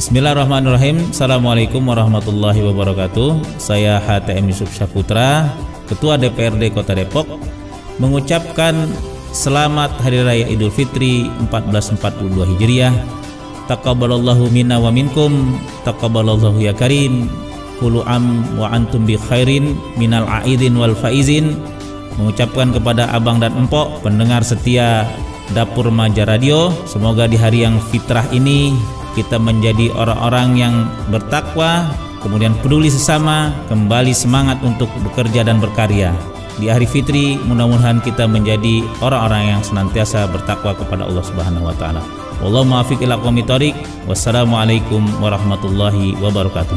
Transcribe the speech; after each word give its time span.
Bismillahirrahmanirrahim. 0.00 1.12
Assalamualaikum 1.12 1.84
warahmatullahi 1.84 2.64
wabarakatuh. 2.64 3.60
Saya 3.60 4.00
HTM 4.00 4.48
Yusuf 4.48 4.72
Syaputra 4.72 5.52
Ketua 5.92 6.16
DPRD 6.16 6.72
Kota 6.72 6.96
Depok 6.96 7.28
Mengucapkan 8.00 8.88
Selamat 9.36 9.92
Hari 10.00 10.24
Raya 10.24 10.48
Idul 10.48 10.72
Fitri 10.72 11.28
1442 11.52 12.32
Hijriah. 12.32 12.96
Taqabbalallahu 13.68 14.48
minna 14.48 14.80
wa 14.80 14.88
minkum 14.88 15.60
Taqabbalallahu 15.84 16.64
ya 16.64 16.72
karim. 16.72 17.28
Kulu 17.76 18.00
am 18.08 18.56
wa 18.56 18.72
antum 18.72 19.04
bi 19.04 19.20
khairin 19.20 19.76
Minal 20.00 20.24
aidin 20.24 20.80
wal 20.80 20.96
faizin. 20.96 21.60
Mengucapkan 22.16 22.72
kepada 22.72 23.04
abang 23.12 23.36
dan 23.36 23.52
empok 23.52 24.00
Pendengar 24.00 24.48
setia 24.48 25.04
Dapur 25.52 25.92
Maja 25.92 26.24
Radio 26.24 26.72
Semoga 26.88 27.28
di 27.28 27.36
hari 27.36 27.68
yang 27.68 27.76
fitrah 27.92 28.24
ini 28.32 28.72
kita 29.18 29.36
menjadi 29.38 29.90
orang-orang 29.94 30.58
yang 30.58 30.74
bertakwa, 31.10 31.90
kemudian 32.22 32.54
peduli 32.60 32.90
sesama, 32.92 33.54
kembali 33.66 34.14
semangat 34.14 34.60
untuk 34.62 34.90
bekerja 35.06 35.42
dan 35.46 35.58
berkarya. 35.58 36.14
Di 36.60 36.68
hari 36.68 36.84
fitri 36.84 37.40
mudah-mudahan 37.48 38.04
kita 38.04 38.28
menjadi 38.28 38.84
orang-orang 39.00 39.56
yang 39.56 39.60
senantiasa 39.64 40.28
bertakwa 40.28 40.76
kepada 40.76 41.08
Allah 41.08 41.24
Subhanahu 41.24 41.70
wa 41.70 41.74
taala. 41.78 42.04
Wallahu 42.44 42.68
muwaffiq 42.68 43.00
ila 43.04 43.16
Wassalamualaikum 44.08 45.04
warahmatullahi 45.20 46.16
wabarakatuh. 46.20 46.76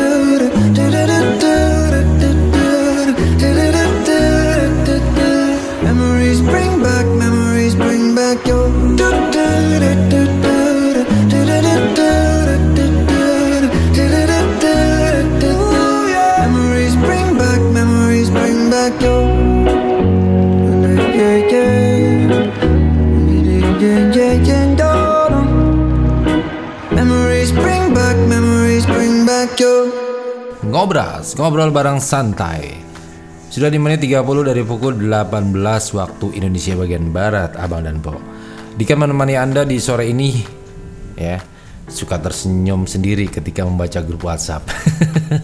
Ngobras, 30.91 31.39
ngobrol 31.39 31.71
bareng 31.71 32.03
santai. 32.03 32.75
Sudah 33.47 33.71
di 33.71 33.79
menit 33.79 34.03
30 34.03 34.27
dari 34.43 34.59
pukul 34.59 34.99
18 34.99 35.55
waktu 35.95 36.35
Indonesia 36.35 36.75
bagian 36.75 37.15
Barat, 37.15 37.55
Abang 37.55 37.87
dan 37.87 38.03
Po. 38.03 38.19
Dika 38.75 38.99
menemani 38.99 39.39
Anda 39.39 39.63
di 39.63 39.79
sore 39.79 40.11
ini 40.11 40.43
ya. 41.15 41.39
Suka 41.87 42.19
tersenyum 42.19 42.91
sendiri 42.91 43.31
ketika 43.31 43.63
membaca 43.63 44.03
grup 44.03 44.27
WhatsApp. 44.27 44.67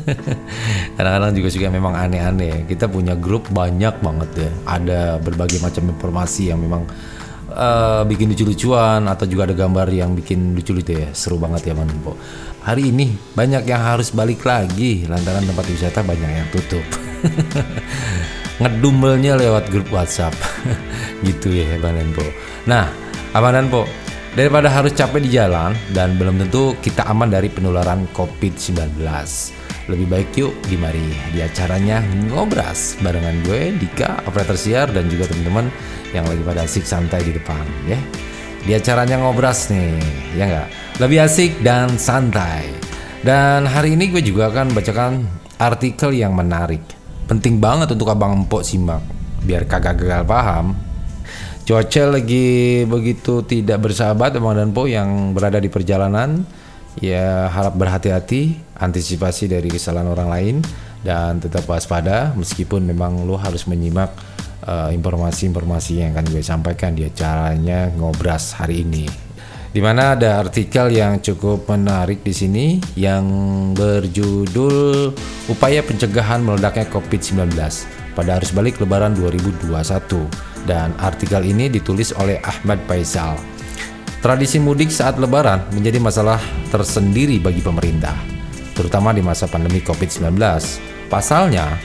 Kadang-kadang 1.00 1.32
juga 1.40 1.48
suka 1.48 1.72
memang 1.72 1.96
aneh-aneh. 1.96 2.68
Kita 2.68 2.92
punya 2.92 3.16
grup 3.16 3.48
banyak 3.48 4.04
banget 4.04 4.30
ya. 4.36 4.52
Ada 4.68 5.24
berbagai 5.24 5.64
macam 5.64 5.96
informasi 5.96 6.52
yang 6.52 6.60
memang 6.60 6.84
uh, 7.56 8.04
bikin 8.04 8.36
lucu-lucuan 8.36 9.08
atau 9.08 9.24
juga 9.24 9.48
ada 9.48 9.56
gambar 9.56 9.96
yang 9.96 10.12
bikin 10.12 10.60
lucu-lucu 10.60 10.92
ya. 10.92 11.16
Seru 11.16 11.40
banget 11.40 11.72
ya 11.72 11.74
Bang 11.80 11.88
Po 12.04 12.20
hari 12.68 12.92
ini 12.92 13.16
banyak 13.32 13.64
yang 13.64 13.80
harus 13.80 14.12
balik 14.12 14.44
lagi 14.44 15.08
lantaran 15.08 15.48
tempat 15.48 15.66
wisata 15.72 16.04
banyak 16.04 16.32
yang 16.44 16.48
tutup. 16.52 16.84
Ngedumelnya 18.60 19.40
lewat 19.40 19.72
grup 19.72 19.88
WhatsApp. 19.88 20.36
gitu 21.28 21.56
ya 21.56 21.80
Bang 21.80 21.96
Danpo. 21.96 22.28
Nah, 22.68 22.92
Abang 23.32 23.56
Danpo, 23.56 23.88
daripada 24.36 24.68
harus 24.68 24.92
capek 24.92 25.24
di 25.24 25.32
jalan 25.32 25.72
dan 25.96 26.20
belum 26.20 26.44
tentu 26.44 26.76
kita 26.84 27.08
aman 27.08 27.32
dari 27.32 27.48
penularan 27.48 28.04
COVID-19. 28.12 29.00
Lebih 29.88 30.08
baik 30.12 30.30
yuk 30.36 30.52
dimari 30.68 31.08
di 31.32 31.40
acaranya 31.40 32.04
ngobras 32.28 33.00
barengan 33.00 33.40
gue 33.48 33.80
Dika 33.80 34.28
operator 34.28 34.60
siar 34.60 34.92
dan 34.92 35.08
juga 35.08 35.32
teman-teman 35.32 35.72
yang 36.12 36.28
lagi 36.28 36.44
pada 36.44 36.68
asik 36.68 36.84
santai 36.84 37.24
di 37.24 37.32
depan 37.32 37.64
ya. 37.88 37.96
Di 38.68 38.76
acaranya 38.76 39.24
ngobras 39.24 39.72
nih, 39.72 39.96
ya 40.36 40.44
nggak? 40.44 40.87
Lebih 40.98 41.30
asik 41.30 41.62
dan 41.62 41.94
santai. 42.02 42.74
Dan 43.22 43.70
hari 43.70 43.94
ini 43.94 44.10
gue 44.10 44.22
juga 44.26 44.50
akan 44.50 44.74
bacakan 44.74 45.22
artikel 45.62 46.14
yang 46.18 46.34
menarik 46.34 46.82
penting 47.28 47.60
banget 47.60 47.92
untuk 47.92 48.10
abang 48.10 48.34
empok 48.34 48.64
simak 48.64 49.04
biar 49.44 49.68
kagak 49.68 50.00
gagal 50.00 50.24
paham. 50.24 50.74
Cuaca 51.68 52.04
lagi 52.18 52.88
begitu 52.88 53.44
tidak 53.44 53.84
bersahabat 53.84 54.40
abang 54.40 54.56
dan 54.56 54.72
po 54.72 54.88
yang 54.88 55.36
berada 55.36 55.60
di 55.60 55.68
perjalanan. 55.68 56.48
Ya 56.98 57.46
harap 57.54 57.78
berhati-hati, 57.78 58.58
antisipasi 58.74 59.46
dari 59.46 59.70
kesalahan 59.70 60.10
orang 60.10 60.30
lain 60.34 60.56
dan 61.06 61.38
tetap 61.38 61.70
waspada 61.70 62.34
meskipun 62.34 62.82
memang 62.90 63.22
lo 63.22 63.38
harus 63.38 63.70
menyimak 63.70 64.10
eh, 64.66 64.98
informasi-informasi 64.98 65.94
uh, 65.94 65.98
yang 66.02 66.10
akan 66.18 66.26
gue 66.34 66.42
sampaikan 66.42 66.98
di 66.98 67.06
acaranya 67.06 67.94
ngobras 67.94 68.58
hari 68.58 68.82
ini. 68.82 69.27
Di 69.78 69.86
mana 69.86 70.18
ada 70.18 70.42
artikel 70.42 70.90
yang 70.90 71.22
cukup 71.22 71.70
menarik 71.70 72.26
di 72.26 72.34
sini 72.34 72.82
yang 72.98 73.22
berjudul 73.78 75.14
Upaya 75.54 75.86
Pencegahan 75.86 76.42
Meledaknya 76.42 76.90
COVID-19 76.90 77.54
pada 78.18 78.42
arus 78.42 78.58
balik 78.58 78.82
lebaran 78.82 79.14
2021 79.14 79.70
dan 80.66 80.98
artikel 80.98 81.46
ini 81.46 81.70
ditulis 81.70 82.10
oleh 82.18 82.42
Ahmad 82.42 82.82
Faisal. 82.90 83.38
Tradisi 84.18 84.58
mudik 84.58 84.90
saat 84.90 85.22
lebaran 85.22 85.62
menjadi 85.70 86.02
masalah 86.02 86.42
tersendiri 86.74 87.38
bagi 87.38 87.62
pemerintah, 87.62 88.18
terutama 88.74 89.14
di 89.14 89.22
masa 89.22 89.46
pandemi 89.46 89.86
COVID-19. 89.86 90.42
Pasalnya, 91.06 91.78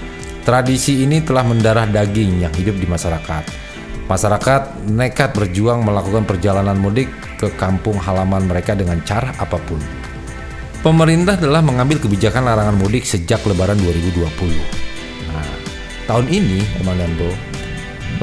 tradisi 0.48 1.04
ini 1.04 1.20
telah 1.20 1.44
mendarah 1.44 1.84
daging 1.84 2.40
yang 2.40 2.52
hidup 2.56 2.72
di 2.72 2.88
masyarakat. 2.88 3.61
Masyarakat 4.10 4.88
nekat 4.90 5.30
berjuang 5.34 5.86
melakukan 5.86 6.26
perjalanan 6.26 6.76
mudik 6.76 7.08
ke 7.38 7.50
kampung 7.54 7.96
halaman 7.98 8.46
mereka 8.46 8.74
dengan 8.74 8.98
cara 9.06 9.30
apa 9.38 9.58
pun. 9.62 9.78
Pemerintah 10.82 11.38
telah 11.38 11.62
mengambil 11.62 12.02
kebijakan 12.02 12.42
larangan 12.42 12.74
mudik 12.74 13.06
sejak 13.06 13.38
lebaran 13.46 13.78
2020. 13.78 14.26
Nah, 15.30 15.54
tahun 16.10 16.26
ini, 16.26 16.82
Lambo, 16.82 17.30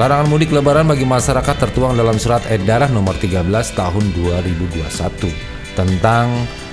Larangan 0.00 0.32
mudik 0.32 0.54
lebaran 0.54 0.88
bagi 0.88 1.04
masyarakat 1.04 1.56
tertuang 1.60 1.92
dalam 1.92 2.16
surat 2.16 2.40
edaran 2.48 2.88
nomor 2.94 3.16
13 3.20 3.44
tahun 3.74 4.04
2021 4.16 4.80
tentang 5.74 6.30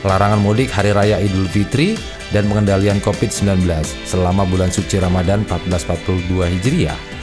larangan 0.08 0.40
mudik 0.40 0.72
hari 0.72 0.96
raya 0.96 1.20
Idul 1.20 1.50
Fitri 1.50 2.00
dan 2.32 2.48
pengendalian 2.48 3.04
COVID-19 3.04 3.68
selama 4.08 4.48
bulan 4.48 4.72
suci 4.72 5.00
Ramadan 5.02 5.44
1442 5.48 6.54
Hijriah. 6.56 7.17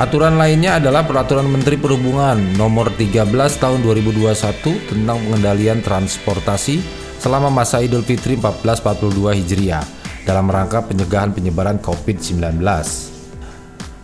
Aturan 0.00 0.40
lainnya 0.40 0.80
adalah 0.80 1.04
Peraturan 1.04 1.52
Menteri 1.52 1.76
Perhubungan 1.76 2.56
nomor 2.56 2.88
13 2.96 3.28
tahun 3.60 3.84
2021 3.84 4.88
tentang 4.88 5.20
pengendalian 5.20 5.84
transportasi 5.84 6.80
selama 7.20 7.52
masa 7.52 7.84
Idul 7.84 8.00
Fitri 8.00 8.40
1442 8.40 9.36
Hijriah 9.36 9.84
dalam 10.24 10.48
rangka 10.48 10.80
pencegahan 10.88 11.36
penyebaran 11.36 11.76
COVID-19. 11.84 12.64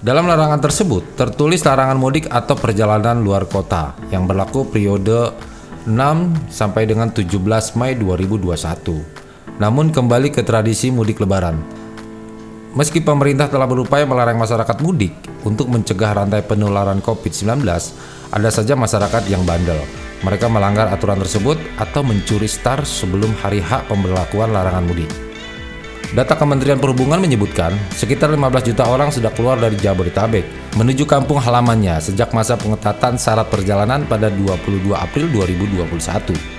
Dalam 0.05 0.29
larangan 0.29 0.61
tersebut 0.61 1.17
tertulis 1.17 1.65
larangan 1.65 1.97
mudik 1.97 2.29
atau 2.29 2.53
perjalanan 2.53 3.25
luar 3.25 3.49
kota 3.49 3.97
yang 4.13 4.29
berlaku 4.29 4.69
periode 4.69 5.33
6 5.89 5.89
sampai 6.53 6.85
dengan 6.85 7.09
17 7.09 7.33
Mei 7.81 7.97
2021. 7.97 9.57
Namun 9.57 9.89
kembali 9.89 10.37
ke 10.37 10.45
tradisi 10.45 10.93
mudik 10.93 11.17
lebaran. 11.25 11.88
Meski 12.79 13.03
pemerintah 13.03 13.51
telah 13.51 13.67
berupaya 13.67 14.07
melarang 14.07 14.39
masyarakat 14.39 14.79
mudik 14.87 15.11
untuk 15.43 15.67
mencegah 15.67 16.15
rantai 16.15 16.47
penularan 16.47 17.03
COVID-19, 17.03 17.67
ada 18.31 18.51
saja 18.55 18.79
masyarakat 18.79 19.27
yang 19.27 19.43
bandel. 19.43 19.83
Mereka 20.23 20.47
melanggar 20.47 20.87
aturan 20.87 21.19
tersebut 21.19 21.59
atau 21.75 22.07
mencuri 22.07 22.47
start 22.47 22.87
sebelum 22.87 23.35
hari 23.43 23.59
hak 23.59 23.91
pemberlakuan 23.91 24.55
larangan 24.55 24.87
mudik. 24.87 25.11
Data 26.15 26.39
Kementerian 26.39 26.79
Perhubungan 26.79 27.19
menyebutkan 27.19 27.75
sekitar 27.99 28.31
15 28.31 28.71
juta 28.71 28.87
orang 28.87 29.11
sudah 29.11 29.35
keluar 29.35 29.59
dari 29.59 29.75
Jabodetabek 29.75 30.79
menuju 30.79 31.03
kampung 31.03 31.43
halamannya 31.43 31.99
sejak 31.99 32.31
masa 32.31 32.55
pengetatan 32.55 33.19
syarat 33.19 33.51
perjalanan 33.51 34.07
pada 34.07 34.31
22 34.31 34.95
April 34.95 35.27
2021. 35.35 36.58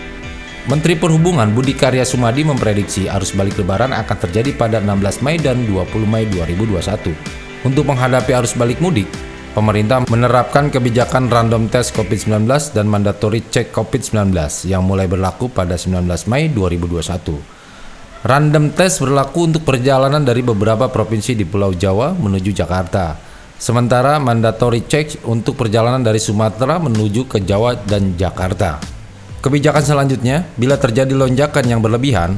Menteri 0.68 1.00
Perhubungan 1.00 1.56
Budi 1.56 1.72
Karya 1.72 2.04
Sumadi 2.04 2.44
memprediksi 2.44 3.08
arus 3.08 3.32
balik 3.32 3.56
lebaran 3.56 3.96
akan 3.96 4.18
terjadi 4.28 4.52
pada 4.60 4.84
16 4.84 5.24
Mei 5.24 5.40
dan 5.40 5.64
20 5.64 6.04
Mei 6.04 6.28
2021. 6.28 7.64
Untuk 7.64 7.88
menghadapi 7.88 8.36
arus 8.36 8.60
balik 8.60 8.84
mudik, 8.84 9.08
pemerintah 9.56 10.04
menerapkan 10.12 10.68
kebijakan 10.68 11.32
random 11.32 11.72
test 11.72 11.96
COVID-19 11.96 12.44
dan 12.76 12.92
mandatory 12.92 13.48
check 13.48 13.72
COVID-19 13.72 14.36
yang 14.68 14.84
mulai 14.84 15.08
berlaku 15.08 15.48
pada 15.48 15.80
19 15.80 16.04
Mei 16.28 16.52
2021. 16.52 18.28
Random 18.28 18.76
test 18.76 19.00
berlaku 19.00 19.48
untuk 19.48 19.64
perjalanan 19.64 20.28
dari 20.28 20.44
beberapa 20.44 20.92
provinsi 20.92 21.40
di 21.40 21.48
Pulau 21.48 21.72
Jawa 21.72 22.12
menuju 22.20 22.52
Jakarta. 22.52 23.16
Sementara 23.56 24.20
mandatory 24.20 24.84
check 24.92 25.24
untuk 25.24 25.56
perjalanan 25.56 26.04
dari 26.04 26.20
Sumatera 26.20 26.84
menuju 26.84 27.32
ke 27.32 27.40
Jawa 27.48 27.80
dan 27.80 28.20
Jakarta. 28.20 28.99
Kebijakan 29.40 29.80
selanjutnya, 29.80 30.44
bila 30.60 30.76
terjadi 30.76 31.16
lonjakan 31.16 31.64
yang 31.64 31.80
berlebihan, 31.80 32.36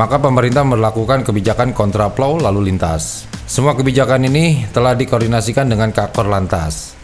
maka 0.00 0.16
pemerintah 0.16 0.64
melakukan 0.64 1.20
kebijakan 1.20 1.76
kontraflow 1.76 2.40
lalu 2.40 2.72
lintas. 2.72 3.28
Semua 3.44 3.76
kebijakan 3.76 4.24
ini 4.24 4.64
telah 4.72 4.96
dikoordinasikan 4.96 5.68
dengan 5.68 5.92
Kakor 5.92 6.24
Lantas. 6.24 6.96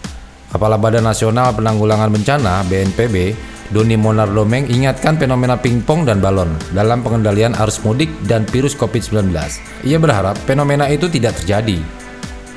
Kepala 0.49 0.81
Badan 0.81 1.05
Nasional 1.05 1.53
Penanggulangan 1.53 2.09
Bencana 2.09 2.65
(BNPB) 2.65 3.37
Doni 3.69 4.01
Monardo 4.01 4.49
ingatkan 4.49 5.21
fenomena 5.21 5.61
pingpong 5.61 6.09
dan 6.09 6.23
balon 6.25 6.57
dalam 6.73 7.05
pengendalian 7.05 7.53
arus 7.61 7.85
mudik 7.85 8.09
dan 8.25 8.49
virus 8.49 8.73
COVID-19. 8.73 9.37
Ia 9.85 9.99
berharap 10.01 10.41
fenomena 10.49 10.89
itu 10.89 11.13
tidak 11.13 11.37
terjadi. 11.45 11.77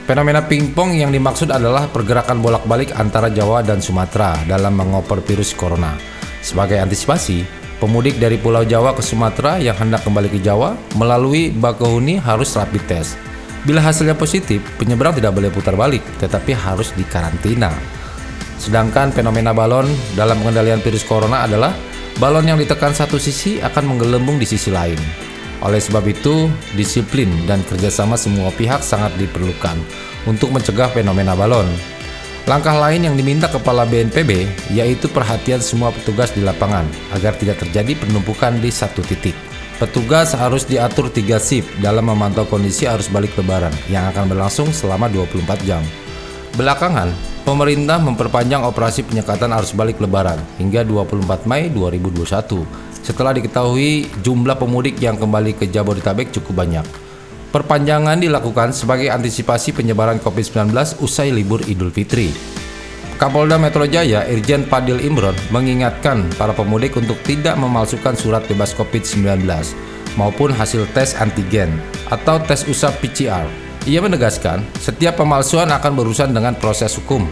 Fenomena 0.08 0.48
pingpong 0.48 0.96
yang 0.96 1.12
dimaksud 1.12 1.52
adalah 1.52 1.92
pergerakan 1.92 2.40
bolak-balik 2.40 2.96
antara 2.96 3.28
Jawa 3.28 3.68
dan 3.68 3.84
Sumatera 3.84 4.38
dalam 4.48 4.80
mengoper 4.80 5.20
virus 5.26 5.52
corona. 5.52 6.19
Sebagai 6.40 6.80
antisipasi, 6.80 7.44
pemudik 7.84 8.20
dari 8.20 8.40
Pulau 8.40 8.64
Jawa 8.64 8.96
ke 8.96 9.04
Sumatera 9.04 9.60
yang 9.60 9.76
hendak 9.76 10.04
kembali 10.04 10.32
ke 10.32 10.40
Jawa 10.40 10.76
melalui 10.96 11.52
Bakahuni 11.52 12.20
harus 12.20 12.56
rapid 12.56 12.84
test. 12.88 13.20
Bila 13.68 13.84
hasilnya 13.84 14.16
positif, 14.16 14.64
penyeberang 14.80 15.20
tidak 15.20 15.36
boleh 15.36 15.52
putar 15.52 15.76
balik, 15.76 16.00
tetapi 16.24 16.56
harus 16.56 16.96
dikarantina. 16.96 17.76
Sedangkan 18.60 19.12
fenomena 19.12 19.52
balon 19.52 19.88
dalam 20.16 20.40
pengendalian 20.40 20.80
virus 20.80 21.04
corona 21.04 21.44
adalah 21.44 21.76
balon 22.20 22.48
yang 22.48 22.60
ditekan 22.60 22.96
satu 22.96 23.20
sisi 23.20 23.60
akan 23.60 23.96
menggelembung 23.96 24.40
di 24.40 24.48
sisi 24.48 24.72
lain. 24.72 25.00
Oleh 25.60 25.84
sebab 25.84 26.08
itu, 26.08 26.48
disiplin 26.80 27.28
dan 27.44 27.60
kerjasama 27.68 28.16
semua 28.16 28.48
pihak 28.56 28.80
sangat 28.80 29.12
diperlukan 29.20 29.76
untuk 30.24 30.56
mencegah 30.56 30.88
fenomena 30.96 31.36
balon. 31.36 31.68
Langkah 32.50 32.74
lain 32.82 33.06
yang 33.06 33.14
diminta 33.14 33.46
Kepala 33.46 33.86
BNPB 33.86 34.50
yaitu 34.74 35.06
perhatian 35.06 35.62
semua 35.62 35.94
petugas 35.94 36.34
di 36.34 36.42
lapangan 36.42 36.82
agar 37.14 37.38
tidak 37.38 37.62
terjadi 37.62 37.94
penumpukan 38.02 38.58
di 38.58 38.74
satu 38.74 39.06
titik. 39.06 39.38
Petugas 39.78 40.34
harus 40.34 40.66
diatur 40.66 41.14
tiga 41.14 41.38
shift 41.38 41.70
dalam 41.78 42.10
memantau 42.10 42.50
kondisi 42.50 42.90
arus 42.90 43.06
balik 43.06 43.38
lebaran 43.38 43.70
yang 43.86 44.10
akan 44.10 44.34
berlangsung 44.34 44.74
selama 44.74 45.06
24 45.14 45.62
jam. 45.62 45.86
Belakangan, 46.58 47.14
pemerintah 47.46 48.02
memperpanjang 48.02 48.66
operasi 48.66 49.06
penyekatan 49.06 49.54
arus 49.54 49.78
balik 49.78 50.02
lebaran 50.02 50.42
hingga 50.58 50.82
24 50.82 51.46
Mei 51.46 51.70
2021 51.70 52.66
setelah 53.06 53.38
diketahui 53.38 54.10
jumlah 54.26 54.58
pemudik 54.58 54.98
yang 54.98 55.22
kembali 55.22 55.54
ke 55.54 55.70
Jabodetabek 55.70 56.34
cukup 56.34 56.66
banyak. 56.66 57.09
Perpanjangan 57.50 58.22
dilakukan 58.22 58.72
sebagai 58.72 59.10
antisipasi 59.10 59.74
penyebaran 59.74 60.22
COVID-19 60.22 60.70
usai 61.02 61.34
libur 61.34 61.66
Idul 61.66 61.90
Fitri. 61.90 62.30
Kapolda 63.18 63.60
Metro 63.60 63.84
Jaya 63.84 64.24
Irjen 64.30 64.70
Padil 64.70 65.02
Imron 65.02 65.36
mengingatkan 65.52 66.30
para 66.38 66.56
pemudik 66.56 66.96
untuk 66.96 67.20
tidak 67.26 67.60
memalsukan 67.60 68.16
surat 68.16 68.46
bebas 68.48 68.72
COVID-19 68.78 69.50
maupun 70.16 70.54
hasil 70.54 70.88
tes 70.94 71.18
antigen 71.18 71.74
atau 72.08 72.40
tes 72.40 72.64
usap 72.70 72.96
PCR 73.02 73.50
ia 73.88 74.04
menegaskan, 74.04 74.62
setiap 74.76 75.24
pemalsuan 75.24 75.72
akan 75.72 75.96
berurusan 75.96 76.36
dengan 76.36 76.52
proses 76.54 76.94
hukum. 77.00 77.24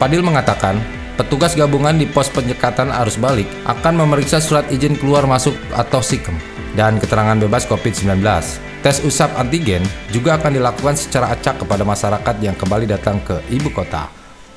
Padil 0.00 0.24
mengatakan, 0.24 0.80
petugas 1.20 1.52
gabungan 1.52 2.00
di 2.00 2.08
pos 2.08 2.32
penyekatan 2.32 2.88
arus 3.04 3.20
balik 3.20 3.46
akan 3.68 4.00
memeriksa 4.02 4.40
surat 4.40 4.64
izin 4.72 4.96
keluar 4.96 5.28
masuk 5.28 5.52
atau 5.76 6.00
SIKEM 6.00 6.36
dan 6.74 6.96
keterangan 6.96 7.36
bebas 7.36 7.68
COVID-19. 7.68 8.18
Tes 8.86 9.02
usap 9.02 9.34
antigen 9.34 9.82
juga 10.14 10.38
akan 10.38 10.62
dilakukan 10.62 10.94
secara 10.94 11.34
acak 11.34 11.66
kepada 11.66 11.82
masyarakat 11.82 12.38
yang 12.38 12.54
kembali 12.54 12.86
datang 12.86 13.18
ke 13.18 13.42
ibu 13.50 13.66
kota. 13.74 14.06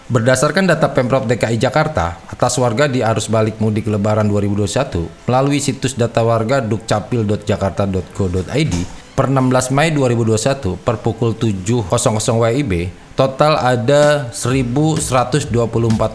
Berdasarkan 0.06 0.70
data 0.70 0.86
Pemprov 0.94 1.26
DKI 1.26 1.58
Jakarta, 1.58 2.22
atas 2.30 2.54
warga 2.62 2.86
di 2.86 3.02
arus 3.02 3.26
balik 3.26 3.58
mudik 3.58 3.90
lebaran 3.90 4.30
2021 4.30 5.26
melalui 5.26 5.58
situs 5.58 5.98
data 5.98 6.22
warga 6.22 6.62
dukcapil.jakarta.go.id 6.62 8.74
per 9.18 9.34
16 9.34 9.74
Mei 9.74 9.90
2021 9.98 10.78
per 10.78 11.02
pukul 11.02 11.34
7.00 11.34 11.90
WIB 12.30 12.74
total 13.18 13.58
ada 13.58 14.30
1124 14.30 15.50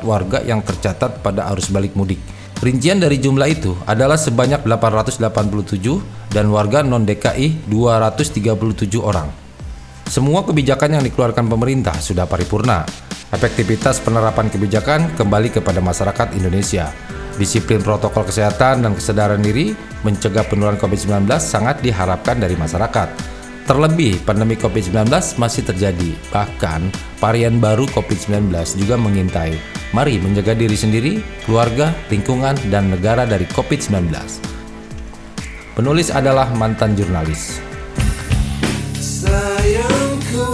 warga 0.06 0.38
yang 0.46 0.62
tercatat 0.62 1.18
pada 1.18 1.50
arus 1.50 1.66
balik 1.66 1.98
mudik. 1.98 2.22
Rincian 2.62 3.02
dari 3.02 3.18
jumlah 3.18 3.50
itu 3.50 3.74
adalah 3.84 4.14
sebanyak 4.14 4.62
887 4.62 6.23
dan 6.34 6.50
warga 6.50 6.82
non 6.82 7.06
DKI 7.06 7.70
237 7.70 8.98
orang. 8.98 9.30
Semua 10.10 10.42
kebijakan 10.42 10.98
yang 10.98 11.04
dikeluarkan 11.06 11.46
pemerintah 11.46 11.94
sudah 11.96 12.26
paripurna. 12.26 12.82
Efektivitas 13.30 14.02
penerapan 14.02 14.50
kebijakan 14.50 15.14
kembali 15.14 15.54
kepada 15.54 15.78
masyarakat 15.78 16.34
Indonesia. 16.34 16.90
Disiplin 17.34 17.82
protokol 17.82 18.26
kesehatan 18.26 18.86
dan 18.86 18.92
kesadaran 18.94 19.42
diri 19.42 19.74
mencegah 20.06 20.46
penularan 20.46 20.78
COVID-19 20.78 21.26
sangat 21.42 21.82
diharapkan 21.82 22.38
dari 22.38 22.54
masyarakat. 22.54 23.34
Terlebih, 23.64 24.20
pandemi 24.28 24.60
COVID-19 24.60 25.08
masih 25.40 25.64
terjadi. 25.64 26.12
Bahkan, 26.30 26.92
varian 27.16 27.56
baru 27.58 27.88
COVID-19 27.96 28.52
juga 28.76 29.00
mengintai. 29.00 29.56
Mari 29.96 30.20
menjaga 30.20 30.52
diri 30.52 30.76
sendiri, 30.76 31.12
keluarga, 31.48 31.96
lingkungan, 32.12 32.54
dan 32.68 32.92
negara 32.92 33.24
dari 33.24 33.48
COVID-19. 33.50 34.53
Penulis 35.74 36.06
adalah 36.14 36.54
mantan 36.54 36.94
jurnalis. 36.94 37.58
Sayangku, 38.94 40.46